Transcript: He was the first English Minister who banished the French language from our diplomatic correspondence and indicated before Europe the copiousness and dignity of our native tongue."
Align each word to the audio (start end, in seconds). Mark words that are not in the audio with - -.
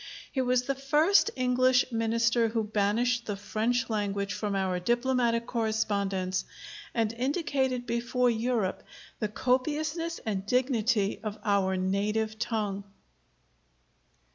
He 0.31 0.41
was 0.41 0.63
the 0.63 0.73
first 0.73 1.29
English 1.35 1.91
Minister 1.91 2.47
who 2.47 2.63
banished 2.63 3.27
the 3.27 3.35
French 3.35 3.87
language 3.87 4.33
from 4.33 4.55
our 4.55 4.79
diplomatic 4.79 5.45
correspondence 5.45 6.43
and 6.95 7.13
indicated 7.13 7.85
before 7.85 8.27
Europe 8.27 8.81
the 9.19 9.27
copiousness 9.27 10.19
and 10.25 10.43
dignity 10.43 11.19
of 11.21 11.37
our 11.45 11.77
native 11.77 12.39
tongue." 12.39 12.83